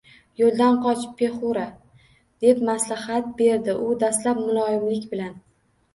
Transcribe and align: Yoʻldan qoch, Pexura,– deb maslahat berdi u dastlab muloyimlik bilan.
Yoʻldan 0.41 0.77
qoch, 0.85 1.03
Pexura,– 1.19 1.65
deb 2.45 2.63
maslahat 2.71 3.29
berdi 3.43 3.77
u 3.89 3.93
dastlab 4.05 4.45
muloyimlik 4.47 5.11
bilan. 5.13 5.41